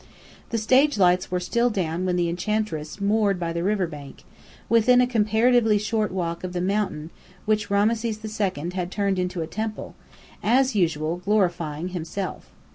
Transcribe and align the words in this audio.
The 0.49 0.57
stage 0.57 0.97
lights 0.97 1.29
were 1.29 1.39
still 1.39 1.69
down 1.69 2.07
when 2.07 2.15
the 2.15 2.27
Enchantress 2.27 2.99
moored 2.99 3.39
by 3.39 3.53
the 3.53 3.61
river 3.61 3.85
bank, 3.85 4.23
within 4.67 4.99
a 4.99 5.05
comparatively 5.05 5.77
short 5.77 6.11
walk 6.11 6.43
of 6.43 6.53
the 6.53 6.59
mountain 6.59 7.11
which 7.45 7.69
Rameses 7.69 8.19
II 8.25 8.71
had 8.73 8.89
turned 8.89 9.19
into 9.19 9.41
a 9.41 9.45
temple, 9.47 9.93
as 10.41 10.73
usual 10.75 11.17
glorifying 11.17 11.89
himself. 11.89 12.49